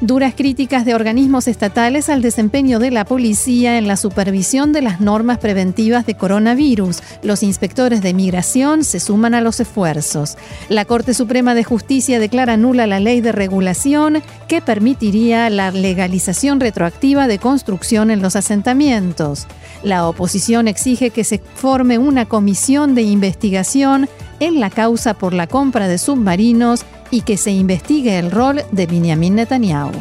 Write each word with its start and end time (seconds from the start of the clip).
Duras 0.00 0.32
críticas 0.34 0.86
de 0.86 0.94
organismos 0.94 1.46
estatales 1.46 2.08
al 2.08 2.22
desempeño 2.22 2.78
de 2.78 2.90
la 2.90 3.04
policía 3.04 3.76
en 3.76 3.86
la 3.86 3.98
supervisión 3.98 4.72
de 4.72 4.80
las 4.80 4.98
normas 5.02 5.36
preventivas 5.36 6.06
de 6.06 6.14
coronavirus. 6.14 7.02
Los 7.22 7.42
inspectores 7.42 8.00
de 8.00 8.14
migración 8.14 8.82
se 8.82 8.98
suman 8.98 9.34
a 9.34 9.42
los 9.42 9.60
esfuerzos. 9.60 10.38
La 10.70 10.86
Corte 10.86 11.12
Suprema 11.12 11.54
de 11.54 11.64
Justicia 11.64 12.18
declara 12.18 12.56
nula 12.56 12.86
la 12.86 12.98
ley 12.98 13.20
de 13.20 13.32
regulación 13.32 14.22
que 14.48 14.62
permitiría 14.62 15.50
la 15.50 15.70
legalización 15.70 16.60
retroactiva 16.60 17.28
de 17.28 17.38
construcción 17.38 18.10
en 18.10 18.22
los 18.22 18.36
asentamientos. 18.36 19.46
La 19.82 20.08
oposición 20.08 20.66
exige 20.66 21.10
que 21.10 21.24
se 21.24 21.42
forme 21.56 21.98
una 21.98 22.24
comisión 22.24 22.94
de 22.94 23.02
investigación 23.02 24.08
en 24.40 24.60
la 24.60 24.70
causa 24.70 25.12
por 25.12 25.34
la 25.34 25.46
compra 25.46 25.88
de 25.88 25.98
submarinos 25.98 26.86
y 27.10 27.22
que 27.22 27.36
se 27.36 27.50
investigue 27.50 28.18
el 28.18 28.30
rol 28.30 28.62
de 28.72 28.86
Benjamin 28.86 29.34
Netanyahu. 29.34 29.92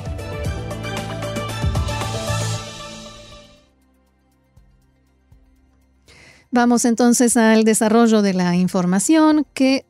Vamos 6.52 6.86
entonces 6.86 7.38
al 7.38 7.64
desarrollo 7.64 8.22
de 8.22 8.34
la 8.34 8.56
información 8.56 9.46
que 9.54 9.86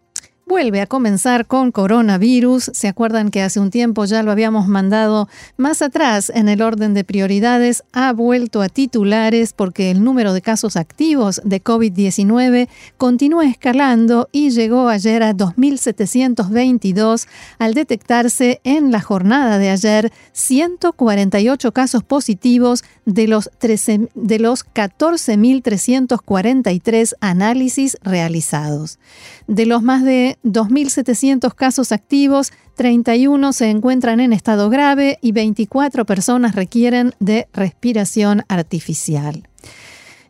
vuelve 0.49 0.81
a 0.81 0.87
comenzar 0.87 1.45
con 1.45 1.71
coronavirus. 1.71 2.71
¿Se 2.73 2.87
acuerdan 2.87 3.29
que 3.29 3.43
hace 3.43 3.59
un 3.59 3.69
tiempo 3.69 4.05
ya 4.05 4.23
lo 4.23 4.31
habíamos 4.31 4.67
mandado 4.67 5.29
más 5.57 5.83
atrás 5.83 6.31
en 6.33 6.49
el 6.49 6.63
orden 6.63 6.95
de 6.95 7.03
prioridades? 7.03 7.83
Ha 7.93 8.11
vuelto 8.13 8.63
a 8.63 8.67
titulares 8.67 9.53
porque 9.53 9.91
el 9.91 10.03
número 10.03 10.33
de 10.33 10.41
casos 10.41 10.75
activos 10.75 11.39
de 11.45 11.63
COVID-19 11.63 12.67
continúa 12.97 13.45
escalando 13.45 14.27
y 14.31 14.49
llegó 14.49 14.89
ayer 14.89 15.21
a 15.21 15.35
2.722 15.35 17.27
al 17.59 17.75
detectarse 17.75 18.59
en 18.63 18.91
la 18.91 19.01
jornada 19.01 19.59
de 19.59 19.69
ayer 19.69 20.11
148 20.31 21.71
casos 21.73 22.03
positivos 22.03 22.83
de 23.05 23.27
los, 23.27 23.51
de 23.59 24.39
los 24.39 24.65
14.343 24.65 27.13
análisis 27.21 27.97
realizados. 28.01 28.97
De 29.45 29.67
los 29.67 29.83
más 29.83 30.03
de 30.03 30.38
2.700 30.43 31.53
casos 31.53 31.91
activos, 31.91 32.51
31 32.75 33.53
se 33.53 33.69
encuentran 33.69 34.19
en 34.19 34.33
estado 34.33 34.69
grave 34.69 35.19
y 35.21 35.31
24 35.31 36.05
personas 36.05 36.55
requieren 36.55 37.13
de 37.19 37.47
respiración 37.53 38.43
artificial. 38.47 39.43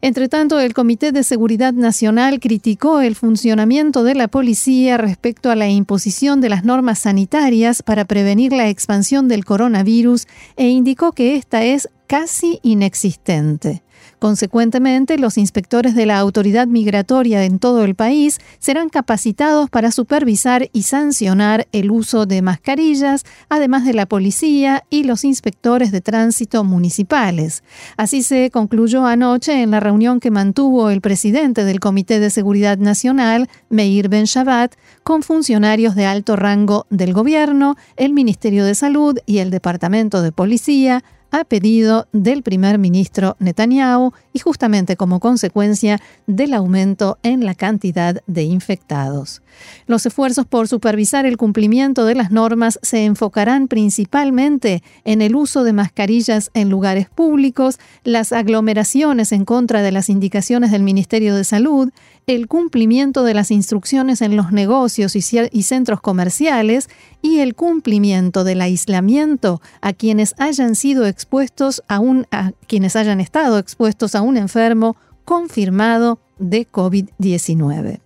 Entre 0.01 0.29
tanto, 0.29 0.61
el 0.61 0.73
Comité 0.73 1.11
de 1.11 1.23
Seguridad 1.23 1.73
Nacional 1.73 2.39
criticó 2.39 3.01
el 3.01 3.15
funcionamiento 3.15 4.03
de 4.03 4.15
la 4.15 4.29
policía 4.29 4.97
respecto 4.97 5.51
a 5.51 5.55
la 5.55 5.67
imposición 5.67 6.39
de 6.39 6.47
las 6.47 6.63
normas 6.63 6.99
sanitarias 6.99 7.83
para 7.83 8.05
prevenir 8.05 8.53
la 8.53 8.69
expansión 8.69 9.27
del 9.27 9.43
coronavirus 9.43 10.25
e 10.55 10.69
indicó 10.69 11.11
que 11.11 11.35
esta 11.35 11.65
es 11.65 11.89
casi 12.07 12.59
inexistente. 12.63 13.83
Consecuentemente, 14.19 15.17
los 15.17 15.37
inspectores 15.37 15.95
de 15.95 16.05
la 16.05 16.19
autoridad 16.19 16.67
migratoria 16.67 17.45
en 17.45 17.57
todo 17.57 17.85
el 17.85 17.95
país 17.95 18.39
serán 18.59 18.89
capacitados 18.89 19.69
para 19.69 19.91
supervisar 19.91 20.69
y 20.73 20.83
sancionar 20.83 21.67
el 21.71 21.89
uso 21.89 22.25
de 22.25 22.41
mascarillas, 22.41 23.23
además 23.47 23.85
de 23.85 23.93
la 23.93 24.05
policía 24.05 24.83
y 24.89 25.03
los 25.03 25.23
inspectores 25.23 25.93
de 25.93 26.01
tránsito 26.01 26.65
municipales. 26.65 27.63
Así 27.95 28.21
se 28.21 28.51
concluyó 28.51 29.05
anoche 29.05 29.61
en 29.61 29.71
la 29.71 29.79
reunión 29.79 30.19
que 30.19 30.31
mantuvo 30.31 30.89
el 30.89 30.99
presidente 30.99 31.63
del 31.63 31.79
Comité 31.79 32.19
de 32.19 32.29
Seguridad 32.29 32.77
Nacional, 32.77 33.49
Meir 33.69 34.09
Ben 34.09 34.25
Shabbat, 34.25 34.75
con 35.03 35.23
funcionarios 35.23 35.95
de 35.95 36.05
alto 36.05 36.35
rango 36.35 36.85
del 36.89 37.13
gobierno, 37.13 37.77
el 37.95 38.11
Ministerio 38.11 38.65
de 38.65 38.75
Salud 38.75 39.17
y 39.25 39.37
el 39.37 39.49
Departamento 39.49 40.21
de 40.21 40.33
Policía, 40.33 41.03
a 41.31 41.43
pedido 41.43 42.07
del 42.11 42.43
primer 42.43 42.77
ministro 42.77 43.35
Netanyahu 43.39 44.13
y 44.33 44.39
justamente 44.39 44.95
como 44.95 45.19
consecuencia 45.19 45.99
del 46.27 46.53
aumento 46.53 47.17
en 47.23 47.45
la 47.45 47.55
cantidad 47.55 48.21
de 48.27 48.43
infectados. 48.43 49.41
Los 49.87 50.05
esfuerzos 50.05 50.45
por 50.45 50.67
supervisar 50.67 51.25
el 51.25 51.37
cumplimiento 51.37 52.05
de 52.05 52.15
las 52.15 52.31
normas 52.31 52.79
se 52.81 53.05
enfocarán 53.05 53.67
principalmente 53.67 54.83
en 55.03 55.21
el 55.21 55.35
uso 55.35 55.63
de 55.63 55.73
mascarillas 55.73 56.51
en 56.53 56.69
lugares 56.69 57.09
públicos, 57.09 57.79
las 58.03 58.31
aglomeraciones 58.31 59.31
en 59.31 59.45
contra 59.45 59.81
de 59.81 59.91
las 59.91 60.09
indicaciones 60.09 60.71
del 60.71 60.83
Ministerio 60.83 61.35
de 61.35 61.43
Salud, 61.43 61.89
el 62.27 62.47
cumplimiento 62.47 63.23
de 63.23 63.33
las 63.33 63.51
instrucciones 63.51 64.21
en 64.21 64.35
los 64.35 64.51
negocios 64.51 65.15
y, 65.15 65.21
centros 65.63 66.01
comerciales 66.01 66.89
y 67.21 67.39
el 67.39 67.55
cumplimiento 67.55 68.43
del 68.43 68.61
aislamiento 68.61 69.61
a 69.81 69.93
quienes 69.93 70.35
hayan 70.37 70.75
sido 70.75 71.05
expuestos 71.05 71.83
a 71.87 71.99
un 71.99 72.27
a 72.31 72.51
quienes 72.67 72.95
hayan 72.95 73.19
estado 73.19 73.57
expuestos 73.57 74.15
a 74.15 74.21
un 74.21 74.37
enfermo 74.37 74.95
confirmado 75.25 76.19
de 76.37 76.67
COVID-19. 76.69 77.99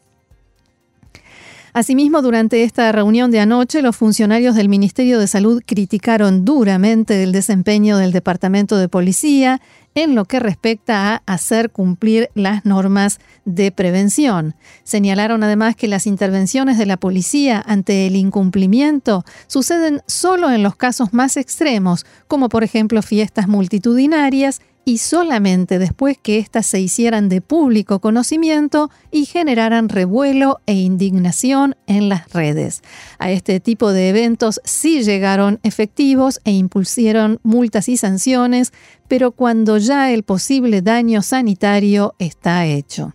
Asimismo, 1.75 2.22
durante 2.22 2.63
esta 2.63 2.91
reunión 2.91 3.31
de 3.31 3.40
anoche, 3.40 3.81
los 3.81 3.96
funcionarios 3.96 4.53
del 4.56 4.69
Ministerio 4.69 5.18
de 5.18 5.25
Salud 5.25 5.63
criticaron 5.66 6.46
duramente 6.46 7.23
el 7.23 7.31
desempeño 7.31 7.97
del 7.97 8.12
Departamento 8.12 8.78
de 8.78 8.88
Policía 8.90 9.59
en 9.95 10.15
lo 10.15 10.25
que 10.25 10.39
respecta 10.39 11.13
a 11.13 11.21
hacer 11.33 11.71
cumplir 11.71 12.29
las 12.33 12.65
normas 12.65 13.19
de 13.45 13.71
prevención. 13.71 14.55
Señalaron 14.83 15.43
además 15.43 15.75
que 15.75 15.87
las 15.87 16.07
intervenciones 16.07 16.77
de 16.77 16.85
la 16.85 16.97
policía 16.97 17.63
ante 17.65 18.07
el 18.07 18.15
incumplimiento 18.15 19.23
suceden 19.47 20.01
solo 20.07 20.51
en 20.51 20.63
los 20.63 20.75
casos 20.75 21.13
más 21.13 21.37
extremos, 21.37 22.05
como 22.27 22.49
por 22.49 22.63
ejemplo 22.63 23.01
fiestas 23.01 23.47
multitudinarias 23.47 24.61
y 24.85 24.97
solamente 24.97 25.79
después 25.79 26.17
que 26.17 26.39
éstas 26.39 26.66
se 26.66 26.79
hicieran 26.79 27.29
de 27.29 27.41
público 27.41 27.99
conocimiento 27.99 28.89
y 29.11 29.25
generaran 29.25 29.89
revuelo 29.89 30.59
e 30.66 30.73
indignación 30.73 31.75
en 31.88 32.09
las 32.09 32.31
redes. 32.31 32.81
A 33.19 33.31
este 33.31 33.59
tipo 33.59 33.93
de 33.93 34.09
eventos 34.09 34.59
sí 34.63 35.03
llegaron 35.03 35.59
efectivos 35.63 36.41
e 36.43 36.51
impusieron 36.51 37.39
multas 37.43 37.88
y 37.88 37.97
sanciones, 37.97 38.73
pero 39.07 39.31
cuando 39.31 39.77
ya 39.77 40.11
el 40.11 40.23
posible 40.23 40.81
daño 40.81 41.22
sanitario 41.22 42.16
está 42.19 42.66
hecho. 42.66 43.13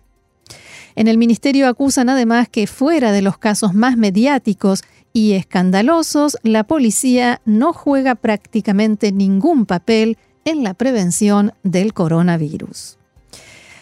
En 0.95 1.07
el 1.07 1.17
ministerio 1.17 1.67
acusan 1.67 2.09
además 2.09 2.49
que 2.49 2.67
fuera 2.67 3.11
de 3.11 3.21
los 3.21 3.37
casos 3.37 3.73
más 3.73 3.95
mediáticos 3.95 4.83
y 5.13 5.33
escandalosos, 5.33 6.37
la 6.43 6.65
policía 6.65 7.41
no 7.45 7.73
juega 7.73 8.15
prácticamente 8.15 9.11
ningún 9.11 9.65
papel 9.65 10.17
en 10.49 10.63
la 10.63 10.73
prevención 10.73 11.53
del 11.63 11.93
coronavirus. 11.93 12.97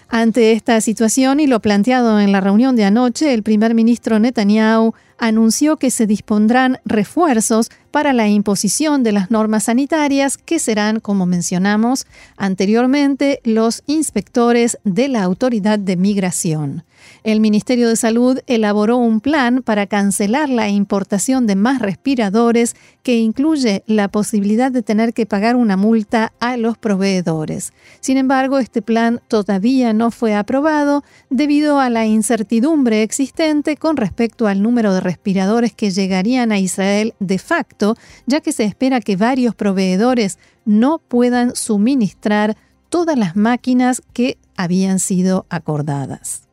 Ante 0.09 0.53
esta 0.53 0.79
situación 0.79 1.41
y 1.41 1.47
lo 1.47 1.59
planteado 1.59 2.19
en 2.21 2.31
la 2.31 2.39
reunión 2.39 2.77
de 2.77 2.85
anoche, 2.85 3.33
el 3.33 3.43
primer 3.43 3.73
ministro 3.73 4.19
Netanyahu 4.19 4.93
anunció 5.17 5.75
que 5.77 5.91
se 5.91 6.07
dispondrán 6.07 6.79
refuerzos 6.85 7.69
para 7.91 8.13
la 8.13 8.29
imposición 8.29 9.03
de 9.03 9.11
las 9.11 9.31
normas 9.31 9.65
sanitarias 9.65 10.37
que 10.37 10.59
serán, 10.59 11.01
como 11.01 11.25
mencionamos 11.25 12.05
anteriormente, 12.37 13.41
los 13.43 13.83
inspectores 13.85 14.77
de 14.85 15.09
la 15.09 15.23
Autoridad 15.23 15.77
de 15.77 15.97
Migración. 15.97 16.83
El 17.23 17.39
Ministerio 17.39 17.89
de 17.89 17.95
Salud 17.95 18.39
elaboró 18.47 18.97
un 18.97 19.21
plan 19.21 19.61
para 19.63 19.87
cancelar 19.87 20.49
la 20.49 20.69
importación 20.69 21.47
de 21.47 21.55
más 21.55 21.81
respiradores 21.81 22.75
que 23.03 23.17
incluye 23.17 23.83
la 23.87 24.07
posibilidad 24.07 24.71
de 24.71 24.81
tener 24.81 25.13
que 25.13 25.25
pagar 25.25 25.55
una 25.55 25.77
multa 25.77 26.33
a 26.39 26.57
los 26.57 26.77
proveedores. 26.77 27.73
Sin 27.99 28.17
embargo, 28.17 28.59
este 28.59 28.81
plan 28.81 29.21
todavía 29.27 29.93
no 29.93 30.11
fue 30.11 30.35
aprobado 30.35 31.03
debido 31.29 31.79
a 31.79 31.89
la 31.89 32.05
incertidumbre 32.05 33.03
existente 33.03 33.77
con 33.77 33.97
respecto 33.97 34.47
al 34.47 34.61
número 34.61 34.93
de 34.93 35.01
respiradores 35.01 35.73
que 35.73 35.91
llegarían 35.91 36.51
a 36.51 36.59
Israel 36.59 37.13
de 37.19 37.37
facto, 37.37 37.95
ya 38.25 38.41
que 38.41 38.51
se 38.51 38.63
espera 38.63 39.01
que 39.01 39.15
varios 39.15 39.55
proveedores 39.55 40.39
no 40.65 40.99
puedan 40.99 41.55
suministrar 41.55 42.57
todas 42.89 43.17
las 43.17 43.35
máquinas 43.35 44.01
que 44.13 44.37
habían 44.55 44.99
sido 44.99 45.45
acordadas. 45.49 46.46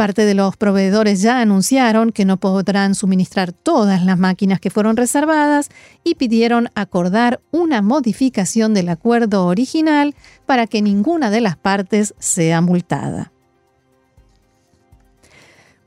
Parte 0.00 0.24
de 0.24 0.32
los 0.32 0.56
proveedores 0.56 1.20
ya 1.20 1.42
anunciaron 1.42 2.10
que 2.10 2.24
no 2.24 2.38
podrán 2.38 2.94
suministrar 2.94 3.52
todas 3.52 4.02
las 4.02 4.16
máquinas 4.16 4.58
que 4.58 4.70
fueron 4.70 4.96
reservadas 4.96 5.68
y 6.02 6.14
pidieron 6.14 6.70
acordar 6.74 7.42
una 7.50 7.82
modificación 7.82 8.72
del 8.72 8.88
acuerdo 8.88 9.44
original 9.44 10.14
para 10.46 10.66
que 10.66 10.80
ninguna 10.80 11.30
de 11.30 11.42
las 11.42 11.58
partes 11.58 12.14
sea 12.18 12.62
multada. 12.62 13.30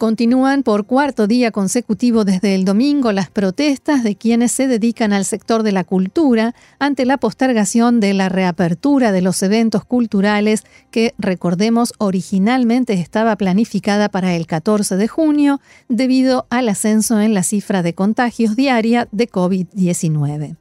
Continúan 0.03 0.63
por 0.63 0.85
cuarto 0.85 1.27
día 1.27 1.51
consecutivo 1.51 2.25
desde 2.25 2.55
el 2.55 2.65
domingo 2.65 3.13
las 3.13 3.29
protestas 3.29 4.03
de 4.03 4.17
quienes 4.17 4.51
se 4.51 4.67
dedican 4.67 5.13
al 5.13 5.23
sector 5.23 5.63
de 5.63 5.71
la 5.71 5.85
cultura 5.85 6.55
ante 6.77 7.05
la 7.05 7.15
postergación 7.15 8.01
de 8.01 8.13
la 8.13 8.27
reapertura 8.27 9.13
de 9.13 9.21
los 9.21 9.41
eventos 9.43 9.85
culturales 9.85 10.65
que, 10.91 11.13
recordemos, 11.17 11.93
originalmente 11.99 12.91
estaba 12.91 13.37
planificada 13.37 14.09
para 14.09 14.35
el 14.35 14.45
14 14.45 14.97
de 14.97 15.07
junio 15.07 15.61
debido 15.87 16.47
al 16.49 16.67
ascenso 16.67 17.21
en 17.21 17.33
la 17.33 17.43
cifra 17.43 17.81
de 17.81 17.95
contagios 17.95 18.57
diaria 18.57 19.07
de 19.13 19.29
COVID-19. 19.29 20.57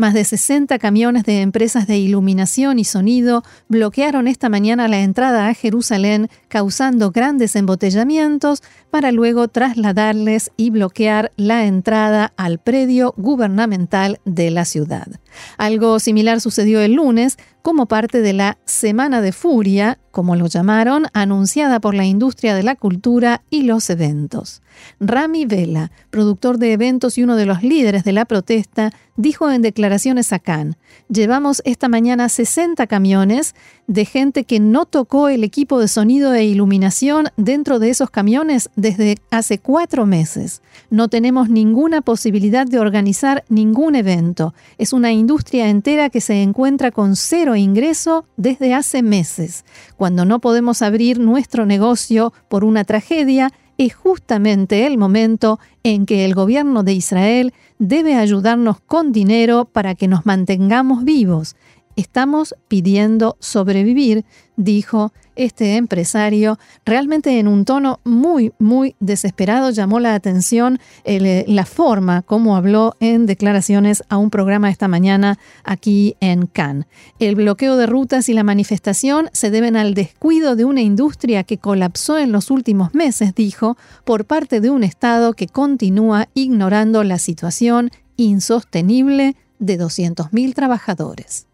Más 0.00 0.14
de 0.14 0.22
60 0.22 0.78
camiones 0.78 1.24
de 1.24 1.40
empresas 1.40 1.88
de 1.88 1.98
iluminación 1.98 2.78
y 2.78 2.84
sonido 2.84 3.42
bloquearon 3.66 4.28
esta 4.28 4.48
mañana 4.48 4.86
la 4.86 5.00
entrada 5.00 5.48
a 5.48 5.54
Jerusalén, 5.54 6.28
causando 6.46 7.10
grandes 7.10 7.56
embotellamientos 7.56 8.62
para 8.90 9.10
luego 9.10 9.48
trasladarles 9.48 10.52
y 10.56 10.70
bloquear 10.70 11.32
la 11.36 11.66
entrada 11.66 12.32
al 12.36 12.58
predio 12.58 13.12
gubernamental 13.16 14.20
de 14.24 14.52
la 14.52 14.64
ciudad. 14.64 15.08
Algo 15.56 15.98
similar 15.98 16.40
sucedió 16.40 16.80
el 16.80 16.92
lunes 16.92 17.36
como 17.62 17.86
parte 17.86 18.20
de 18.22 18.32
la 18.32 18.58
Semana 18.64 19.20
de 19.20 19.32
Furia, 19.32 19.98
como 20.10 20.36
lo 20.36 20.46
llamaron, 20.46 21.06
anunciada 21.12 21.80
por 21.80 21.94
la 21.94 22.04
industria 22.04 22.54
de 22.54 22.62
la 22.62 22.76
cultura 22.76 23.42
y 23.50 23.62
los 23.62 23.88
eventos. 23.90 24.62
Rami 25.00 25.46
Vela, 25.46 25.90
productor 26.10 26.58
de 26.58 26.72
eventos 26.72 27.18
y 27.18 27.22
uno 27.22 27.36
de 27.36 27.46
los 27.46 27.62
líderes 27.62 28.04
de 28.04 28.12
la 28.12 28.24
protesta, 28.24 28.92
dijo 29.16 29.50
en 29.50 29.62
declaraciones 29.62 30.32
a 30.32 30.38
Cannes, 30.38 30.76
llevamos 31.08 31.60
esta 31.64 31.88
mañana 31.88 32.28
60 32.28 32.86
camiones 32.86 33.54
de 33.86 34.04
gente 34.04 34.44
que 34.44 34.60
no 34.60 34.86
tocó 34.86 35.28
el 35.28 35.44
equipo 35.44 35.80
de 35.80 35.88
sonido 35.88 36.34
e 36.34 36.44
iluminación 36.44 37.28
dentro 37.36 37.78
de 37.78 37.90
esos 37.90 38.10
camiones 38.10 38.70
desde 38.76 39.18
hace 39.30 39.58
cuatro 39.58 40.06
meses. 40.06 40.62
No 40.90 41.08
tenemos 41.08 41.48
ninguna 41.48 42.00
posibilidad 42.00 42.66
de 42.66 42.78
organizar 42.78 43.44
ningún 43.48 43.96
evento. 43.96 44.54
Es 44.78 44.92
una 44.92 45.12
industria 45.12 45.68
entera 45.68 46.10
que 46.10 46.20
se 46.20 46.42
encuentra 46.42 46.90
con 46.92 47.16
cero 47.16 47.47
ingreso 47.56 48.26
desde 48.36 48.74
hace 48.74 49.02
meses. 49.02 49.64
Cuando 49.96 50.24
no 50.24 50.40
podemos 50.40 50.82
abrir 50.82 51.18
nuestro 51.18 51.66
negocio 51.66 52.32
por 52.48 52.64
una 52.64 52.84
tragedia, 52.84 53.52
es 53.78 53.94
justamente 53.94 54.86
el 54.86 54.98
momento 54.98 55.60
en 55.84 56.04
que 56.04 56.24
el 56.24 56.34
gobierno 56.34 56.82
de 56.82 56.94
Israel 56.94 57.54
debe 57.78 58.16
ayudarnos 58.16 58.80
con 58.80 59.12
dinero 59.12 59.66
para 59.66 59.94
que 59.94 60.08
nos 60.08 60.26
mantengamos 60.26 61.04
vivos. 61.04 61.54
Estamos 61.98 62.54
pidiendo 62.68 63.36
sobrevivir, 63.40 64.24
dijo 64.54 65.12
este 65.34 65.74
empresario, 65.74 66.56
realmente 66.86 67.40
en 67.40 67.48
un 67.48 67.64
tono 67.64 67.98
muy, 68.04 68.52
muy 68.60 68.94
desesperado, 69.00 69.70
llamó 69.70 69.98
la 69.98 70.14
atención 70.14 70.78
eh, 71.02 71.44
la 71.48 71.66
forma 71.66 72.22
como 72.22 72.54
habló 72.54 72.94
en 73.00 73.26
declaraciones 73.26 74.04
a 74.08 74.16
un 74.16 74.30
programa 74.30 74.70
esta 74.70 74.86
mañana 74.86 75.40
aquí 75.64 76.14
en 76.20 76.46
Cannes. 76.46 76.86
El 77.18 77.34
bloqueo 77.34 77.76
de 77.76 77.86
rutas 77.86 78.28
y 78.28 78.32
la 78.32 78.44
manifestación 78.44 79.28
se 79.32 79.50
deben 79.50 79.74
al 79.74 79.94
descuido 79.94 80.54
de 80.54 80.66
una 80.66 80.82
industria 80.82 81.42
que 81.42 81.58
colapsó 81.58 82.16
en 82.16 82.30
los 82.30 82.52
últimos 82.52 82.94
meses, 82.94 83.34
dijo, 83.34 83.76
por 84.04 84.24
parte 84.24 84.60
de 84.60 84.70
un 84.70 84.84
Estado 84.84 85.32
que 85.32 85.48
continúa 85.48 86.28
ignorando 86.34 87.02
la 87.02 87.18
situación 87.18 87.90
insostenible 88.14 89.34
de 89.58 89.80
200.000 89.80 90.54
trabajadores. 90.54 91.48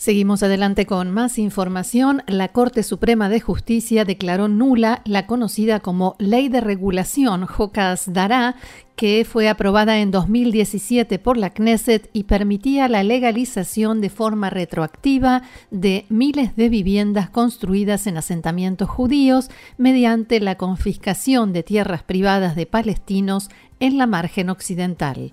Seguimos 0.00 0.42
adelante 0.42 0.86
con 0.86 1.10
más 1.10 1.38
información. 1.38 2.22
La 2.26 2.48
Corte 2.48 2.82
Suprema 2.82 3.28
de 3.28 3.38
Justicia 3.38 4.06
declaró 4.06 4.48
nula 4.48 5.02
la 5.04 5.26
conocida 5.26 5.80
como 5.80 6.16
Ley 6.18 6.48
de 6.48 6.62
Regulación 6.62 7.44
Jocas 7.44 8.10
Dará, 8.10 8.56
que 8.96 9.26
fue 9.30 9.50
aprobada 9.50 9.98
en 9.98 10.10
2017 10.10 11.18
por 11.18 11.36
la 11.36 11.50
Knesset 11.50 12.08
y 12.14 12.24
permitía 12.24 12.88
la 12.88 13.02
legalización 13.02 14.00
de 14.00 14.08
forma 14.08 14.48
retroactiva 14.48 15.42
de 15.70 16.06
miles 16.08 16.56
de 16.56 16.70
viviendas 16.70 17.28
construidas 17.28 18.06
en 18.06 18.16
asentamientos 18.16 18.88
judíos 18.88 19.50
mediante 19.76 20.40
la 20.40 20.54
confiscación 20.54 21.52
de 21.52 21.62
tierras 21.62 22.04
privadas 22.04 22.56
de 22.56 22.64
palestinos 22.64 23.50
en 23.80 23.98
la 23.98 24.06
margen 24.06 24.48
occidental. 24.48 25.32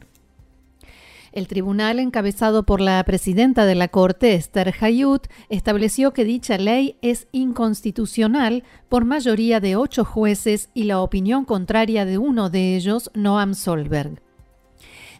El 1.38 1.48
tribunal, 1.48 2.00
encabezado 2.00 2.64
por 2.64 2.82
la 2.82 3.04
presidenta 3.04 3.68
de 3.68 3.76
la 3.76 3.90
Corte, 3.90 4.34
Esther 4.34 4.74
Hayut, 4.82 5.28
estableció 5.50 6.12
que 6.12 6.26
dicha 6.26 6.58
ley 6.58 6.98
es 7.04 7.28
inconstitucional 7.32 8.64
por 8.90 9.06
mayoría 9.06 9.60
de 9.60 9.76
ocho 9.76 10.04
jueces 10.04 10.72
y 10.74 10.86
la 10.86 11.00
opinión 11.00 11.46
contraria 11.46 12.06
de 12.06 12.18
uno 12.18 12.50
de 12.50 12.76
ellos, 12.76 13.12
Noam 13.14 13.54
Solberg. 13.54 14.27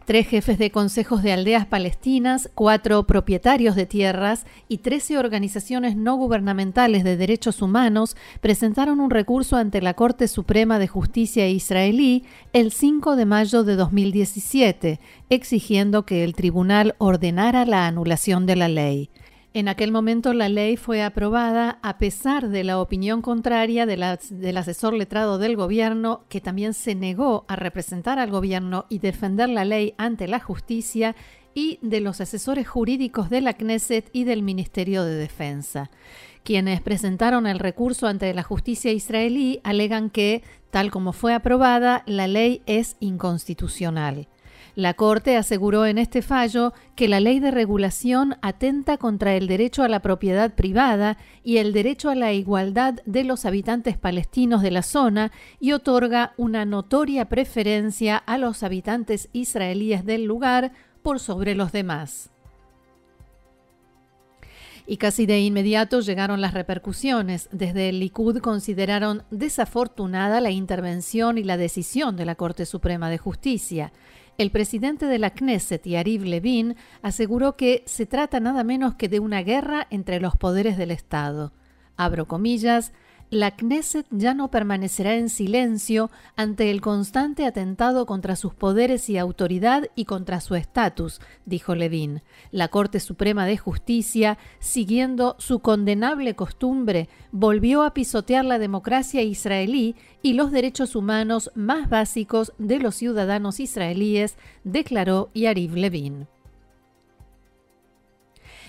Tres 0.08 0.26
jefes 0.26 0.56
de 0.56 0.70
consejos 0.70 1.22
de 1.22 1.34
aldeas 1.34 1.66
palestinas, 1.66 2.48
cuatro 2.54 3.06
propietarios 3.06 3.76
de 3.76 3.84
tierras 3.84 4.46
y 4.66 4.78
trece 4.78 5.18
organizaciones 5.18 5.96
no 5.96 6.16
gubernamentales 6.16 7.04
de 7.04 7.18
derechos 7.18 7.60
humanos 7.60 8.16
presentaron 8.40 9.00
un 9.00 9.10
recurso 9.10 9.56
ante 9.56 9.82
la 9.82 9.92
Corte 9.92 10.26
Suprema 10.26 10.78
de 10.78 10.88
Justicia 10.88 11.46
israelí 11.46 12.24
el 12.54 12.72
5 12.72 13.16
de 13.16 13.26
mayo 13.26 13.64
de 13.64 13.76
2017, 13.76 14.98
exigiendo 15.28 16.06
que 16.06 16.24
el 16.24 16.34
tribunal 16.34 16.94
ordenara 16.96 17.66
la 17.66 17.86
anulación 17.86 18.46
de 18.46 18.56
la 18.56 18.68
ley. 18.68 19.10
En 19.54 19.66
aquel 19.66 19.90
momento 19.92 20.34
la 20.34 20.48
ley 20.48 20.76
fue 20.76 21.02
aprobada 21.02 21.78
a 21.82 21.98
pesar 21.98 22.48
de 22.48 22.64
la 22.64 22.80
opinión 22.80 23.22
contraria 23.22 23.86
del 23.86 24.56
asesor 24.56 24.92
letrado 24.92 25.38
del 25.38 25.56
gobierno, 25.56 26.24
que 26.28 26.40
también 26.40 26.74
se 26.74 26.94
negó 26.94 27.44
a 27.48 27.56
representar 27.56 28.18
al 28.18 28.30
gobierno 28.30 28.84
y 28.88 28.98
defender 28.98 29.48
la 29.48 29.64
ley 29.64 29.94
ante 29.96 30.28
la 30.28 30.38
justicia, 30.38 31.16
y 31.54 31.80
de 31.82 32.00
los 32.00 32.20
asesores 32.20 32.68
jurídicos 32.68 33.30
de 33.30 33.40
la 33.40 33.54
Knesset 33.54 34.10
y 34.12 34.22
del 34.22 34.42
Ministerio 34.42 35.02
de 35.02 35.16
Defensa. 35.16 35.90
Quienes 36.44 36.80
presentaron 36.80 37.48
el 37.48 37.58
recurso 37.58 38.06
ante 38.06 38.32
la 38.32 38.44
justicia 38.44 38.92
israelí 38.92 39.60
alegan 39.64 40.08
que, 40.08 40.44
tal 40.70 40.92
como 40.92 41.12
fue 41.12 41.34
aprobada, 41.34 42.04
la 42.06 42.28
ley 42.28 42.62
es 42.66 42.96
inconstitucional. 43.00 44.28
La 44.78 44.94
Corte 44.94 45.36
aseguró 45.36 45.86
en 45.86 45.98
este 45.98 46.22
fallo 46.22 46.72
que 46.94 47.08
la 47.08 47.18
ley 47.18 47.40
de 47.40 47.50
regulación 47.50 48.36
atenta 48.42 48.96
contra 48.96 49.34
el 49.34 49.48
derecho 49.48 49.82
a 49.82 49.88
la 49.88 50.02
propiedad 50.02 50.54
privada 50.54 51.18
y 51.42 51.56
el 51.56 51.72
derecho 51.72 52.10
a 52.10 52.14
la 52.14 52.32
igualdad 52.32 52.94
de 53.04 53.24
los 53.24 53.44
habitantes 53.44 53.98
palestinos 53.98 54.62
de 54.62 54.70
la 54.70 54.82
zona 54.82 55.32
y 55.58 55.72
otorga 55.72 56.32
una 56.36 56.64
notoria 56.64 57.28
preferencia 57.28 58.18
a 58.18 58.38
los 58.38 58.62
habitantes 58.62 59.30
israelíes 59.32 60.04
del 60.04 60.26
lugar 60.26 60.70
por 61.02 61.18
sobre 61.18 61.56
los 61.56 61.72
demás. 61.72 62.30
Y 64.86 64.98
casi 64.98 65.26
de 65.26 65.40
inmediato 65.40 65.98
llegaron 65.98 66.40
las 66.40 66.54
repercusiones. 66.54 67.48
Desde 67.50 67.88
el 67.88 67.98
Likud 67.98 68.38
consideraron 68.38 69.24
desafortunada 69.32 70.40
la 70.40 70.52
intervención 70.52 71.36
y 71.36 71.42
la 71.42 71.56
decisión 71.56 72.16
de 72.16 72.24
la 72.24 72.36
Corte 72.36 72.64
Suprema 72.64 73.10
de 73.10 73.18
Justicia. 73.18 73.92
El 74.38 74.52
presidente 74.52 75.06
de 75.06 75.18
la 75.18 75.30
Knesset, 75.30 75.84
Yariv 75.84 76.22
Levin, 76.22 76.76
aseguró 77.02 77.56
que 77.56 77.82
se 77.86 78.06
trata 78.06 78.38
nada 78.38 78.62
menos 78.62 78.94
que 78.94 79.08
de 79.08 79.18
una 79.18 79.42
guerra 79.42 79.88
entre 79.90 80.20
los 80.20 80.36
poderes 80.36 80.78
del 80.78 80.92
Estado. 80.92 81.52
Abro 81.96 82.28
comillas, 82.28 82.92
la 83.30 83.50
Knesset 83.50 84.06
ya 84.10 84.32
no 84.32 84.50
permanecerá 84.50 85.14
en 85.14 85.28
silencio 85.28 86.10
ante 86.36 86.70
el 86.70 86.80
constante 86.80 87.44
atentado 87.44 88.06
contra 88.06 88.36
sus 88.36 88.54
poderes 88.54 89.10
y 89.10 89.18
autoridad 89.18 89.84
y 89.94 90.06
contra 90.06 90.40
su 90.40 90.54
estatus, 90.54 91.20
dijo 91.44 91.74
Levin. 91.74 92.22
La 92.50 92.68
Corte 92.68 93.00
Suprema 93.00 93.44
de 93.46 93.58
Justicia, 93.58 94.38
siguiendo 94.60 95.36
su 95.38 95.60
condenable 95.60 96.34
costumbre, 96.34 97.08
volvió 97.30 97.82
a 97.82 97.92
pisotear 97.92 98.44
la 98.44 98.58
democracia 98.58 99.22
israelí 99.22 99.94
y 100.22 100.32
los 100.32 100.50
derechos 100.50 100.96
humanos 100.96 101.50
más 101.54 101.90
básicos 101.90 102.52
de 102.58 102.78
los 102.78 102.94
ciudadanos 102.94 103.60
israelíes, 103.60 104.36
declaró 104.64 105.30
Yariv 105.34 105.74
Levin. 105.74 106.26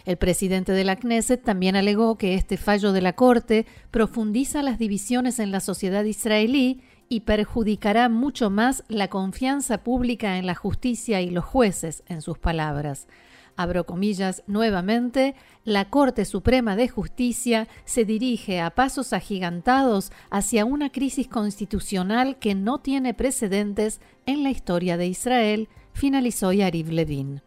El 0.09 0.17
presidente 0.17 0.71
de 0.71 0.83
la 0.83 0.95
Knesset 0.95 1.43
también 1.43 1.75
alegó 1.75 2.17
que 2.17 2.33
este 2.33 2.57
fallo 2.57 2.93
de 2.93 3.01
la 3.01 3.13
Corte 3.13 3.67
profundiza 3.91 4.63
las 4.63 4.79
divisiones 4.79 5.37
en 5.37 5.51
la 5.51 5.59
sociedad 5.59 6.03
israelí 6.03 6.81
y 7.09 7.19
perjudicará 7.19 8.09
mucho 8.09 8.49
más 8.49 8.83
la 8.87 9.07
confianza 9.07 9.83
pública 9.83 10.39
en 10.39 10.47
la 10.47 10.55
justicia 10.55 11.21
y 11.21 11.29
los 11.29 11.45
jueces, 11.45 12.01
en 12.07 12.23
sus 12.23 12.39
palabras. 12.39 13.07
Abro 13.55 13.85
comillas 13.85 14.41
nuevamente, 14.47 15.35
la 15.63 15.91
Corte 15.91 16.25
Suprema 16.25 16.75
de 16.75 16.87
Justicia 16.87 17.67
se 17.85 18.03
dirige 18.03 18.61
a 18.61 18.71
pasos 18.71 19.13
agigantados 19.13 20.11
hacia 20.31 20.65
una 20.65 20.91
crisis 20.91 21.27
constitucional 21.27 22.39
que 22.39 22.55
no 22.55 22.79
tiene 22.79 23.13
precedentes 23.13 24.01
en 24.25 24.41
la 24.41 24.49
historia 24.49 24.97
de 24.97 25.05
Israel, 25.05 25.69
finalizó 25.93 26.51
Yariv 26.51 26.89
Levin. 26.89 27.43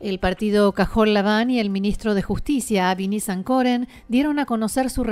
El 0.00 0.20
partido 0.20 0.72
Cajol 0.72 1.12
Laván 1.12 1.50
y 1.50 1.58
el 1.58 1.70
ministro 1.70 2.14
de 2.14 2.22
Justicia, 2.22 2.90
Avini 2.90 3.18
Sankoren, 3.18 3.88
dieron 4.06 4.38
a 4.38 4.46
conocer 4.46 4.90
su, 4.90 5.04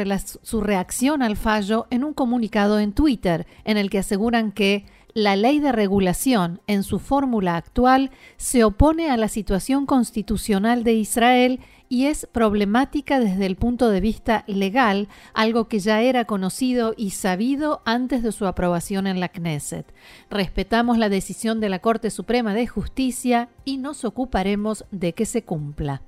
su 0.43 0.61
reacción 0.61 1.23
al 1.23 1.37
fallo 1.37 1.87
en 1.91 2.05
un 2.05 2.15
comunicado 2.15 2.79
en 2.79 2.93
Twitter, 2.93 3.47
en 3.65 3.79
el 3.79 3.91
que 3.91 3.99
aseguran 3.99 4.53
que 4.53 4.87
la 5.17 5.35
ley 5.35 5.61
de 5.61 5.73
regulación 5.73 6.61
en 6.67 6.83
su 6.83 6.99
fórmula 6.99 7.57
actual 7.57 8.11
se 8.37 8.65
opone 8.65 9.09
a 9.11 9.17
la 9.17 9.29
situación 9.29 9.87
constitucional 9.87 10.85
de 10.85 10.93
Israel 10.93 11.61
y 11.89 12.05
es 12.05 12.29
problemática 12.31 13.19
desde 13.19 13.47
el 13.47 13.57
punto 13.57 13.89
de 13.89 14.03
vista 14.03 14.45
legal, 14.47 15.09
algo 15.33 15.69
que 15.69 15.79
ya 15.79 16.03
era 16.03 16.27
conocido 16.27 16.93
y 16.99 17.13
sabido 17.13 17.81
antes 17.87 18.23
de 18.23 18.31
su 18.31 18.47
aprobación 18.47 19.07
en 19.07 19.19
la 19.19 19.31
Knesset. 19.31 19.91
Respetamos 20.29 20.99
la 20.99 21.09
decisión 21.09 21.61
de 21.61 21.71
la 21.71 21.79
Corte 21.79 22.11
Suprema 22.11 22.53
de 22.53 22.67
Justicia 22.67 23.49
y 23.65 23.79
nos 23.79 24.05
ocuparemos 24.05 24.85
de 24.91 25.15
que 25.15 25.25
se 25.25 25.45
cumpla. 25.45 26.03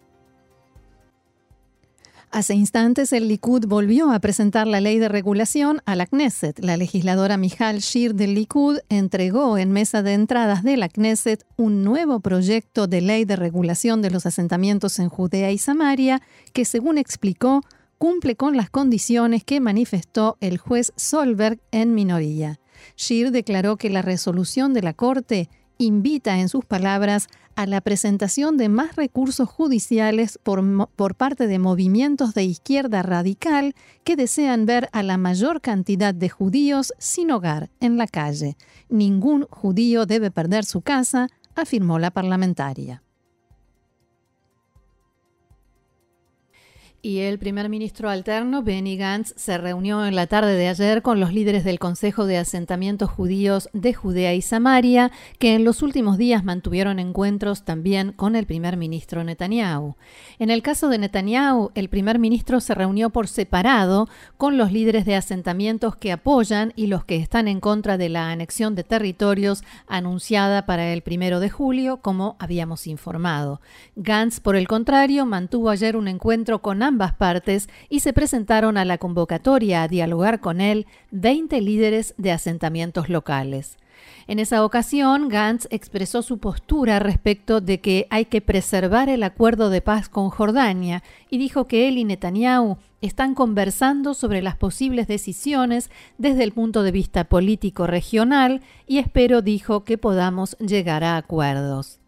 Hace 2.31 2.55
instantes 2.55 3.15
el 3.15 3.27
Likud 3.27 3.67
volvió 3.67 4.13
a 4.13 4.19
presentar 4.19 4.67
la 4.67 4.83
ley 4.83 4.99
de 4.99 5.09
regulación 5.09 5.81
a 5.87 5.97
la 5.97 6.05
Knesset. 6.05 6.63
La 6.63 6.77
legisladora 6.77 7.39
Michal 7.39 7.79
Shir 7.79 8.15
del 8.15 8.35
Likud 8.35 8.81
entregó 8.91 9.57
en 9.57 9.73
mesa 9.73 10.03
de 10.03 10.13
entradas 10.13 10.63
de 10.63 10.77
la 10.77 10.91
Knesset 10.91 11.47
un 11.57 11.85
nuevo 11.85 12.21
proyecto 12.21 12.87
de 12.87 13.01
ley 13.01 13.25
de 13.25 13.37
regulación 13.37 14.03
de 14.03 14.11
los 14.11 14.27
asentamientos 14.27 14.99
en 14.99 15.09
Judea 15.09 15.51
y 15.53 15.57
Samaria 15.57 16.21
que, 16.53 16.67
según 16.67 16.99
explicó, 16.99 17.63
cumple 17.97 18.37
con 18.37 18.59
las 18.59 18.69
condiciones 18.69 19.43
que 19.43 19.61
manifestó 19.61 20.37
el 20.43 20.59
juez 20.59 20.93
Solberg 20.97 21.59
en 21.71 21.95
minoría. 21.95 22.61
Shir 22.95 23.31
declaró 23.31 23.79
que 23.79 23.89
la 23.89 24.03
resolución 24.03 24.75
de 24.75 24.83
la 24.83 24.93
Corte 24.93 25.49
invita, 25.79 26.39
en 26.39 26.49
sus 26.49 26.65
palabras, 26.65 27.29
a 27.57 27.67
la 27.67 27.81
presentación 27.81 28.57
de 28.57 28.69
más 28.69 28.95
recursos 28.95 29.49
judiciales 29.49 30.39
por, 30.43 31.15
parte 31.17 31.49
de 31.49 31.59
movimientos 31.59 32.35
de 32.35 32.45
izquierda 32.45 33.03
radical 33.03 33.75
que 34.05 34.15
desean 34.15 34.65
ver 34.65 34.89
a 34.93 35.03
la 35.03 35.17
mayor 35.17 35.61
cantidad 35.61 36.15
de 36.15 36.29
judíos 36.29 36.93
sin 36.99 37.33
hogar 37.33 37.71
en 37.81 37.97
la 37.97 38.07
calle. 38.07 38.57
Ningún 38.89 39.47
judío 39.51 40.07
debe 40.07 40.31
perder 40.31 40.65
su 40.65 40.83
casa, 40.83 41.29
afirmó 41.57 41.99
la 41.99 42.13
parlamentaria. 42.13 43.03
Y 47.01 47.19
el 47.19 47.39
primer 47.39 47.69
ministro 47.69 48.11
alterno, 48.11 48.65
Benny 48.65 48.97
Gantz, 48.97 49.33
se 49.37 49.57
reunió 49.57 50.05
en 50.05 50.17
la 50.17 50.27
tarde 50.27 50.57
de 50.57 50.67
ayer 50.67 51.01
con 51.01 51.21
los 51.21 51.33
líderes 51.33 51.63
del 51.63 51.79
Consejo 51.79 52.27
de 52.27 52.39
Asentamientos 52.39 53.09
Judíos 53.09 53.69
de 53.73 53.95
Judea 53.95 54.35
y 54.35 54.43
Samaria, 54.43 55.13
que 55.39 55.55
en 55.55 55.63
los 55.63 55.83
últimos 55.83 56.19
días 56.19 56.43
mantuvieron 56.43 56.99
encuentros 56.99 57.65
también 57.65 58.11
con 58.11 58.35
el 58.35 58.47
primer 58.47 58.77
ministro 58.77 59.23
Netanyahu. 59.23 59.95
En 60.41 60.51
el 60.51 60.61
caso 60.61 60.89
de 60.89 60.99
Netanyahu, 60.99 61.71
el 61.77 61.89
primer 61.89 62.19
ministro 62.19 62.59
se 62.59 62.75
reunió 62.75 63.11
por 63.11 63.29
separado 63.29 64.09
con 64.37 64.59
los 64.59 64.73
líderes 64.73 65.05
de 65.05 65.15
asentamientos 65.15 65.95
que 65.95 66.11
apoyan 66.11 66.73
y 66.75 66.89
los 66.89 67.05
que 67.05 67.15
están 67.15 67.47
en 67.47 67.61
contra 67.61 67.97
de 67.97 68.09
la 68.09 68.33
anexión 68.33 68.75
de 68.75 68.83
territorios 68.83 69.63
anunciada 69.87 70.67
para 70.67 70.93
el 70.93 71.03
primero 71.03 71.39
de 71.39 71.49
julio, 71.49 71.99
como 71.99 72.35
habíamos 72.41 72.89
informado. 72.89 73.61
Gantz, 73.95 74.41
por 74.41 74.57
el 74.57 74.67
contrario, 74.67 75.27
mantuvo 75.27 75.71
ayer 75.71 75.97
un 75.97 76.09
encuentro 76.09 76.61
con 76.61 76.88
ambas 76.89 77.15
partes 77.15 77.69
y 77.89 78.01
se 78.01 78.13
presentaron 78.13 78.77
a 78.77 78.85
la 78.85 78.99
convocatoria 78.99 79.83
a 79.83 79.89
dialogar 79.89 80.41
con 80.41 80.61
él 80.61 80.87
20 81.13 81.61
líderes 81.61 82.15
de 82.17 82.33
asentamientos 82.33 83.09
locales. 83.09 83.77
En 84.27 84.39
esa 84.39 84.65
ocasión, 84.65 85.29
Gantz 85.29 85.67
expresó 85.71 86.23
su 86.23 86.39
postura 86.39 86.99
respecto 86.99 87.61
de 87.61 87.81
que 87.81 88.07
hay 88.11 88.27
que 88.27 88.41
preservar 88.41 89.09
el 89.09 89.23
acuerdo 89.23 89.71
de 89.71 89.81
paz 89.81 90.09
con 90.09 90.31
Jordania 90.31 91.03
y 91.31 91.39
dijo 91.39 91.67
que 91.67 91.89
él 91.89 91.99
y 91.99 92.05
Netanyahu 92.05 92.79
están 93.01 93.35
conversando 93.35 94.15
sobre 94.15 94.43
las 94.43 94.57
posibles 94.57 95.07
decisiones 95.07 95.91
desde 96.19 96.45
el 96.45 96.53
punto 96.53 96.83
de 96.83 96.93
vista 96.93 97.25
político 97.25 97.87
regional 97.87 98.61
y 98.87 98.99
espero, 98.99 99.41
dijo, 99.41 99.85
que 99.85 99.99
podamos 99.99 100.57
llegar 100.59 101.05
a 101.05 101.17
acuerdos. 101.17 102.01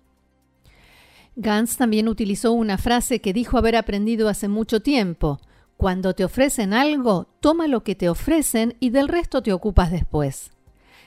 Gantz 1.37 1.77
también 1.77 2.09
utilizó 2.09 2.53
una 2.53 2.77
frase 2.79 3.21
que 3.21 3.33
dijo 3.33 3.57
haber 3.57 3.77
aprendido 3.77 4.29
hace 4.29 4.49
mucho 4.49 4.81
tiempo. 4.81 5.41
Cuando 5.77 6.15
te 6.15 6.25
ofrecen 6.25 6.75
algo, 6.75 7.29
toma 7.41 7.67
lo 7.67 7.83
que 7.83 7.95
te 7.95 8.09
ofrecen 8.09 8.77
y 8.81 8.91
del 8.91 9.09
resto 9.09 9.43
te 9.43 9.53
ocupas 9.53 9.91
después. 9.91 10.51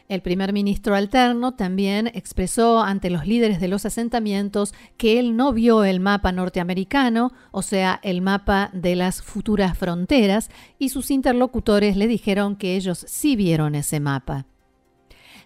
El 0.10 0.22
primer 0.22 0.52
ministro 0.52 0.96
alterno 0.96 1.54
también 1.54 2.08
expresó 2.08 2.82
ante 2.82 3.10
los 3.10 3.26
líderes 3.26 3.60
de 3.62 3.68
los 3.68 3.86
asentamientos 3.86 4.74
que 4.98 5.20
él 5.20 5.38
no 5.38 5.54
vio 5.54 5.86
el 5.86 6.00
mapa 6.00 6.32
norteamericano, 6.32 7.32
o 7.52 7.62
sea, 7.62 8.00
el 8.04 8.22
mapa 8.22 8.70
de 8.74 8.96
las 8.96 9.22
futuras 9.22 9.78
fronteras, 9.78 10.50
y 10.78 10.90
sus 10.90 11.10
interlocutores 11.10 11.96
le 11.96 12.08
dijeron 12.08 12.58
que 12.58 12.76
ellos 12.76 13.06
sí 13.08 13.36
vieron 13.36 13.76
ese 13.76 14.00
mapa. 14.00 14.46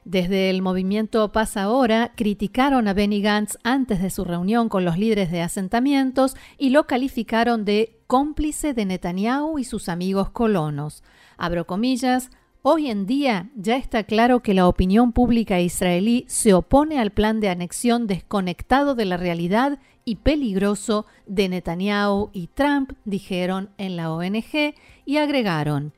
Desde 0.08 0.50
el 0.50 0.62
movimiento 0.62 1.34
Paz 1.34 1.58
Ahora 1.58 2.14
criticaron 2.16 2.88
a 2.88 2.94
Benny 2.94 3.22
Gantz 3.22 3.58
antes 3.66 4.02
de 4.02 4.10
su 4.10 4.24
reunión 4.24 4.70
con 4.70 4.86
los 4.86 4.98
líderes 4.98 5.32
de 5.32 5.42
asentamientos 5.42 6.38
y 6.58 6.70
lo 6.70 6.88
calificaron 6.88 7.66
de 7.66 8.00
cómplice 8.08 8.74
de 8.74 8.86
Netanyahu 8.86 9.60
y 9.60 9.66
sus 9.66 9.90
amigos 9.90 10.30
colonos. 10.30 11.04
Abro 11.36 11.68
comillas, 11.68 12.32
Hoy 12.62 12.90
en 12.90 13.06
día 13.06 13.50
ya 13.56 13.76
está 13.76 14.04
claro 14.04 14.42
que 14.42 14.54
la 14.54 14.68
opinión 14.68 15.12
pública 15.12 15.60
israelí 15.60 16.26
se 16.28 16.54
opone 16.54 17.00
al 17.00 17.12
plan 17.12 17.40
de 17.42 17.50
anexión 17.50 18.08
desconectado 18.08 18.96
de 18.96 19.06
la 19.06 19.18
realidad 19.18 19.80
y 20.06 20.16
peligroso 20.16 21.06
de 21.26 21.50
Netanyahu 21.50 22.30
y 22.32 22.48
Trump, 22.48 22.94
dijeron 23.04 23.70
en 23.78 23.96
la 23.98 24.12
ONG, 24.12 24.74
y 25.06 25.18
agregaron, 25.18 25.94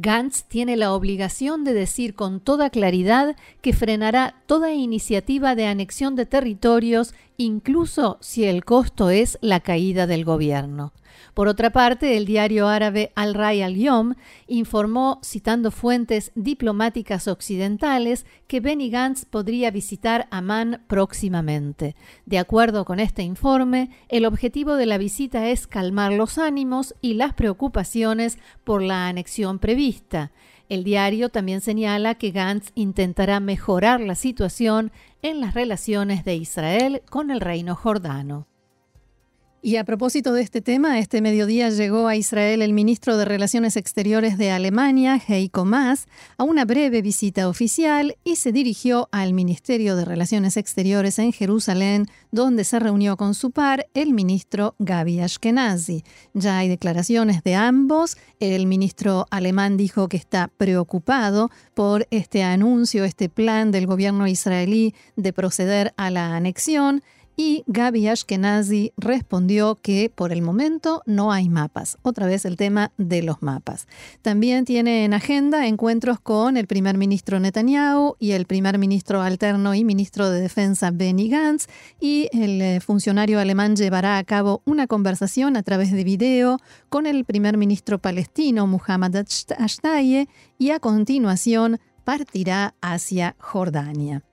Gantz 0.00 0.44
tiene 0.44 0.76
la 0.76 0.92
obligación 0.92 1.64
de 1.64 1.74
decir 1.74 2.14
con 2.14 2.38
toda 2.38 2.70
claridad 2.70 3.34
que 3.60 3.72
frenará 3.72 4.36
toda 4.46 4.72
iniciativa 4.72 5.56
de 5.56 5.66
anexión 5.66 6.14
de 6.14 6.24
territorios, 6.24 7.14
incluso 7.36 8.16
si 8.20 8.44
el 8.44 8.64
costo 8.64 9.10
es 9.10 9.38
la 9.40 9.58
caída 9.58 10.06
del 10.06 10.24
gobierno. 10.24 10.92
Por 11.34 11.48
otra 11.48 11.70
parte, 11.70 12.16
el 12.16 12.26
diario 12.26 12.68
árabe 12.68 13.12
Al 13.14 13.34
Ray 13.34 13.62
Al 13.62 13.76
Yom 13.76 14.14
informó, 14.46 15.20
citando 15.24 15.70
fuentes 15.70 16.32
diplomáticas 16.34 17.28
occidentales, 17.28 18.26
que 18.46 18.60
Benny 18.60 18.90
Gantz 18.90 19.24
podría 19.24 19.70
visitar 19.70 20.28
Amán 20.30 20.82
próximamente. 20.86 21.96
De 22.26 22.38
acuerdo 22.38 22.84
con 22.84 23.00
este 23.00 23.22
informe, 23.22 23.90
el 24.08 24.24
objetivo 24.24 24.74
de 24.74 24.86
la 24.86 24.98
visita 24.98 25.48
es 25.48 25.66
calmar 25.66 26.12
los 26.12 26.38
ánimos 26.38 26.94
y 27.00 27.14
las 27.14 27.34
preocupaciones 27.34 28.38
por 28.64 28.82
la 28.82 29.08
anexión 29.08 29.58
prevista. 29.58 30.32
El 30.68 30.84
diario 30.84 31.30
también 31.30 31.62
señala 31.62 32.16
que 32.16 32.30
Gantz 32.30 32.72
intentará 32.74 33.40
mejorar 33.40 34.00
la 34.00 34.14
situación 34.14 34.92
en 35.22 35.40
las 35.40 35.54
relaciones 35.54 36.24
de 36.24 36.36
Israel 36.36 37.02
con 37.08 37.30
el 37.30 37.40
reino 37.40 37.74
jordano. 37.74 38.46
Y 39.60 39.74
a 39.74 39.82
propósito 39.82 40.32
de 40.32 40.42
este 40.42 40.60
tema, 40.60 41.00
este 41.00 41.20
mediodía 41.20 41.68
llegó 41.70 42.06
a 42.06 42.14
Israel 42.14 42.62
el 42.62 42.72
ministro 42.72 43.16
de 43.16 43.24
Relaciones 43.24 43.76
Exteriores 43.76 44.38
de 44.38 44.52
Alemania, 44.52 45.20
Heiko 45.26 45.64
Maas, 45.64 46.06
a 46.36 46.44
una 46.44 46.64
breve 46.64 47.02
visita 47.02 47.48
oficial 47.48 48.16
y 48.22 48.36
se 48.36 48.52
dirigió 48.52 49.08
al 49.10 49.34
Ministerio 49.34 49.96
de 49.96 50.04
Relaciones 50.04 50.56
Exteriores 50.56 51.18
en 51.18 51.32
Jerusalén, 51.32 52.06
donde 52.30 52.62
se 52.62 52.78
reunió 52.78 53.16
con 53.16 53.34
su 53.34 53.50
par, 53.50 53.88
el 53.94 54.14
ministro 54.14 54.76
Gabi 54.78 55.18
Ashkenazi. 55.18 56.04
Ya 56.34 56.58
hay 56.58 56.68
declaraciones 56.68 57.42
de 57.42 57.56
ambos. 57.56 58.16
El 58.38 58.68
ministro 58.68 59.26
alemán 59.28 59.76
dijo 59.76 60.08
que 60.08 60.18
está 60.18 60.52
preocupado 60.56 61.50
por 61.74 62.06
este 62.12 62.44
anuncio, 62.44 63.04
este 63.04 63.28
plan 63.28 63.72
del 63.72 63.88
gobierno 63.88 64.28
israelí 64.28 64.94
de 65.16 65.32
proceder 65.32 65.94
a 65.96 66.10
la 66.10 66.36
anexión 66.36 67.02
y 67.38 67.62
Gaby 67.68 68.08
Ashkenazi 68.08 68.92
respondió 68.96 69.76
que 69.76 70.10
por 70.12 70.32
el 70.32 70.42
momento 70.42 71.02
no 71.06 71.30
hay 71.30 71.48
mapas. 71.48 71.96
Otra 72.02 72.26
vez 72.26 72.44
el 72.44 72.56
tema 72.56 72.90
de 72.98 73.22
los 73.22 73.42
mapas. 73.42 73.86
También 74.22 74.64
tiene 74.64 75.04
en 75.04 75.14
agenda 75.14 75.68
encuentros 75.68 76.18
con 76.18 76.56
el 76.56 76.66
primer 76.66 76.98
ministro 76.98 77.38
Netanyahu 77.38 78.16
y 78.18 78.32
el 78.32 78.44
primer 78.46 78.76
ministro 78.78 79.22
alterno 79.22 79.72
y 79.76 79.84
ministro 79.84 80.28
de 80.30 80.40
Defensa 80.40 80.90
Benny 80.90 81.28
Gantz. 81.28 81.68
Y 82.00 82.28
el 82.32 82.60
eh, 82.60 82.80
funcionario 82.80 83.38
alemán 83.38 83.76
llevará 83.76 84.18
a 84.18 84.24
cabo 84.24 84.60
una 84.64 84.88
conversación 84.88 85.56
a 85.56 85.62
través 85.62 85.92
de 85.92 86.02
video 86.02 86.58
con 86.88 87.06
el 87.06 87.24
primer 87.24 87.56
ministro 87.56 88.00
palestino 88.00 88.66
Muhammad 88.66 89.14
Ashtaye 89.58 90.28
y 90.58 90.70
a 90.70 90.80
continuación 90.80 91.78
partirá 92.02 92.74
hacia 92.80 93.36
Jordania. 93.38 94.24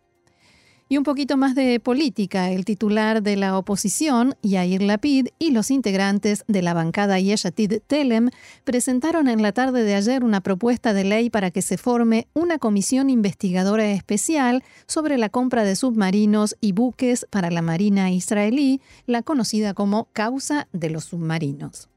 Y 0.88 0.98
un 0.98 1.04
poquito 1.04 1.36
más 1.36 1.56
de 1.56 1.80
política. 1.80 2.52
El 2.52 2.64
titular 2.64 3.24
de 3.24 3.36
la 3.38 3.58
oposición, 3.58 4.36
Yair 4.44 4.84
Lapid, 4.84 5.30
y 5.40 5.50
los 5.50 5.72
integrantes 5.72 6.44
de 6.48 6.62
la 6.62 6.76
bancada 6.76 7.20
Yeshatid 7.20 7.82
Telem 7.88 8.30
presentaron 8.64 9.28
en 9.28 9.42
la 9.42 9.52
tarde 9.52 9.84
de 9.84 9.96
ayer 9.96 10.24
una 10.24 10.42
propuesta 10.42 10.94
de 10.94 11.04
ley 11.04 11.32
para 11.32 11.50
que 11.50 11.64
se 11.64 11.78
forme 11.78 12.28
una 12.36 12.60
comisión 12.60 13.10
investigadora 13.10 13.90
especial 13.92 14.64
sobre 14.86 15.18
la 15.18 15.30
compra 15.30 15.64
de 15.64 15.76
submarinos 15.76 16.56
y 16.62 16.74
buques 16.74 17.26
para 17.32 17.50
la 17.50 17.64
Marina 17.64 18.12
israelí, 18.12 18.80
la 19.08 19.24
conocida 19.24 19.74
como 19.74 20.10
causa 20.14 20.68
de 20.72 20.92
los 20.92 21.06
submarinos. 21.06 21.90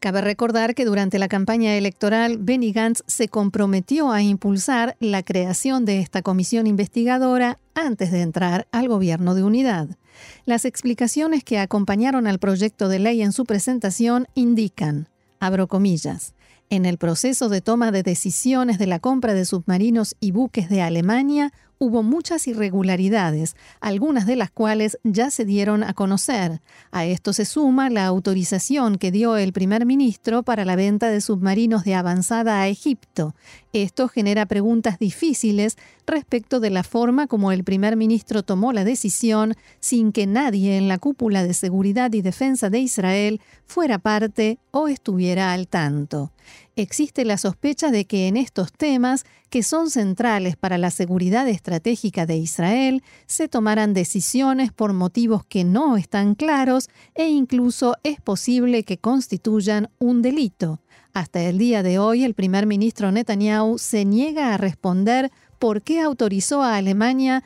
Cabe 0.00 0.20
recordar 0.20 0.76
que 0.76 0.84
durante 0.84 1.18
la 1.18 1.26
campaña 1.26 1.74
electoral, 1.74 2.38
Benny 2.38 2.70
Gantz 2.72 3.02
se 3.08 3.26
comprometió 3.26 4.12
a 4.12 4.22
impulsar 4.22 4.96
la 5.00 5.24
creación 5.24 5.84
de 5.84 5.98
esta 5.98 6.22
comisión 6.22 6.68
investigadora 6.68 7.58
antes 7.74 8.12
de 8.12 8.22
entrar 8.22 8.68
al 8.70 8.86
gobierno 8.86 9.34
de 9.34 9.42
unidad. 9.42 9.88
Las 10.44 10.64
explicaciones 10.64 11.42
que 11.42 11.58
acompañaron 11.58 12.28
al 12.28 12.38
proyecto 12.38 12.88
de 12.88 13.00
ley 13.00 13.22
en 13.22 13.32
su 13.32 13.44
presentación 13.44 14.28
indican, 14.34 15.08
abro 15.40 15.66
comillas, 15.66 16.34
en 16.70 16.86
el 16.86 16.96
proceso 16.96 17.48
de 17.48 17.60
toma 17.60 17.90
de 17.90 18.04
decisiones 18.04 18.78
de 18.78 18.86
la 18.86 19.00
compra 19.00 19.34
de 19.34 19.44
submarinos 19.44 20.14
y 20.20 20.30
buques 20.30 20.68
de 20.68 20.80
Alemania 20.80 21.52
hubo 21.78 22.02
muchas 22.02 22.46
irregularidades, 22.48 23.56
algunas 23.80 24.26
de 24.26 24.36
las 24.36 24.50
cuales 24.50 24.98
ya 25.04 25.30
se 25.30 25.44
dieron 25.44 25.84
a 25.84 25.94
conocer. 25.94 26.60
A 26.90 27.06
esto 27.06 27.32
se 27.32 27.44
suma 27.44 27.88
la 27.90 28.06
autorización 28.06 28.98
que 28.98 29.10
dio 29.10 29.36
el 29.36 29.52
primer 29.52 29.86
ministro 29.86 30.42
para 30.42 30.64
la 30.64 30.76
venta 30.76 31.08
de 31.08 31.20
submarinos 31.20 31.84
de 31.84 31.94
avanzada 31.94 32.60
a 32.60 32.68
Egipto. 32.68 33.34
Esto 33.72 34.08
genera 34.08 34.46
preguntas 34.46 34.98
difíciles 34.98 35.76
respecto 36.06 36.58
de 36.58 36.70
la 36.70 36.82
forma 36.82 37.26
como 37.26 37.52
el 37.52 37.64
primer 37.64 37.96
ministro 37.96 38.42
tomó 38.42 38.72
la 38.72 38.84
decisión 38.84 39.54
sin 39.78 40.10
que 40.12 40.26
nadie 40.26 40.76
en 40.76 40.88
la 40.88 40.98
cúpula 40.98 41.44
de 41.44 41.54
seguridad 41.54 42.12
y 42.12 42.22
defensa 42.22 42.70
de 42.70 42.80
Israel 42.80 43.40
fuera 43.68 43.98
parte 43.98 44.58
o 44.70 44.88
estuviera 44.88 45.52
al 45.52 45.68
tanto. 45.68 46.32
Existe 46.74 47.24
la 47.24 47.36
sospecha 47.36 47.90
de 47.90 48.06
que 48.06 48.26
en 48.26 48.36
estos 48.36 48.72
temas, 48.72 49.24
que 49.50 49.62
son 49.62 49.90
centrales 49.90 50.56
para 50.56 50.78
la 50.78 50.90
seguridad 50.90 51.46
estratégica 51.48 52.24
de 52.24 52.38
Israel, 52.38 53.02
se 53.26 53.46
tomaran 53.46 53.92
decisiones 53.92 54.72
por 54.72 54.94
motivos 54.94 55.44
que 55.44 55.64
no 55.64 55.96
están 55.96 56.34
claros 56.34 56.88
e 57.14 57.28
incluso 57.28 57.96
es 58.02 58.20
posible 58.20 58.84
que 58.84 58.98
constituyan 58.98 59.90
un 59.98 60.22
delito. 60.22 60.80
Hasta 61.12 61.42
el 61.42 61.58
día 61.58 61.82
de 61.82 61.98
hoy, 61.98 62.24
el 62.24 62.34
primer 62.34 62.66
ministro 62.66 63.12
Netanyahu 63.12 63.78
se 63.78 64.04
niega 64.04 64.54
a 64.54 64.56
responder 64.56 65.30
por 65.58 65.82
qué 65.82 66.00
autorizó 66.00 66.62
a 66.62 66.76
Alemania 66.76 67.44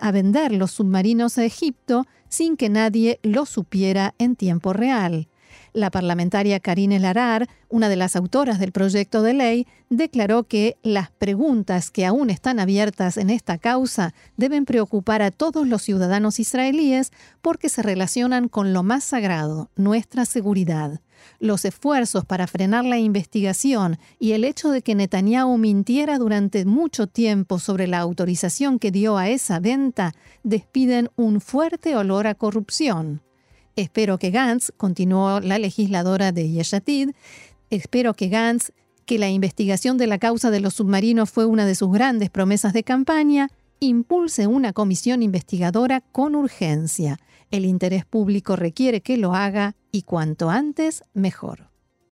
a 0.00 0.12
vender 0.12 0.52
los 0.52 0.70
submarinos 0.70 1.38
a 1.38 1.44
Egipto 1.44 2.06
sin 2.28 2.56
que 2.56 2.68
nadie 2.68 3.18
lo 3.22 3.46
supiera 3.46 4.14
en 4.18 4.36
tiempo 4.36 4.72
real. 4.72 5.28
La 5.76 5.90
parlamentaria 5.90 6.58
Karine 6.58 6.98
Larar, 6.98 7.50
una 7.68 7.90
de 7.90 7.96
las 7.96 8.16
autoras 8.16 8.58
del 8.58 8.72
proyecto 8.72 9.20
de 9.20 9.34
ley, 9.34 9.66
declaró 9.90 10.44
que 10.44 10.78
las 10.82 11.10
preguntas 11.10 11.90
que 11.90 12.06
aún 12.06 12.30
están 12.30 12.60
abiertas 12.60 13.18
en 13.18 13.28
esta 13.28 13.58
causa 13.58 14.14
deben 14.38 14.64
preocupar 14.64 15.20
a 15.20 15.30
todos 15.30 15.68
los 15.68 15.82
ciudadanos 15.82 16.40
israelíes 16.40 17.12
porque 17.42 17.68
se 17.68 17.82
relacionan 17.82 18.48
con 18.48 18.72
lo 18.72 18.82
más 18.84 19.04
sagrado, 19.04 19.68
nuestra 19.76 20.24
seguridad. 20.24 21.02
Los 21.40 21.66
esfuerzos 21.66 22.24
para 22.24 22.46
frenar 22.46 22.86
la 22.86 22.96
investigación 22.96 23.98
y 24.18 24.32
el 24.32 24.44
hecho 24.44 24.70
de 24.70 24.80
que 24.80 24.94
Netanyahu 24.94 25.58
mintiera 25.58 26.16
durante 26.16 26.64
mucho 26.64 27.06
tiempo 27.06 27.58
sobre 27.58 27.86
la 27.86 27.98
autorización 27.98 28.78
que 28.78 28.90
dio 28.90 29.18
a 29.18 29.28
esa 29.28 29.60
venta 29.60 30.14
despiden 30.42 31.10
un 31.16 31.42
fuerte 31.42 31.96
olor 31.96 32.28
a 32.28 32.34
corrupción. 32.34 33.25
Espero 33.76 34.18
que 34.18 34.30
Gantz, 34.30 34.72
continuó 34.74 35.40
la 35.40 35.58
legisladora 35.58 36.32
de 36.32 36.50
Yeshatid, 36.50 37.10
espero 37.68 38.14
que 38.14 38.28
Gantz, 38.28 38.72
que 39.04 39.18
la 39.18 39.28
investigación 39.28 39.98
de 39.98 40.06
la 40.06 40.18
causa 40.18 40.50
de 40.50 40.60
los 40.60 40.74
submarinos 40.74 41.30
fue 41.30 41.44
una 41.44 41.66
de 41.66 41.74
sus 41.74 41.92
grandes 41.92 42.30
promesas 42.30 42.72
de 42.72 42.82
campaña, 42.82 43.50
impulse 43.78 44.46
una 44.46 44.72
comisión 44.72 45.22
investigadora 45.22 46.00
con 46.00 46.34
urgencia. 46.34 47.18
El 47.50 47.66
interés 47.66 48.06
público 48.06 48.56
requiere 48.56 49.02
que 49.02 49.18
lo 49.18 49.34
haga 49.34 49.76
y 49.92 50.02
cuanto 50.02 50.48
antes, 50.48 51.04
mejor. 51.12 51.68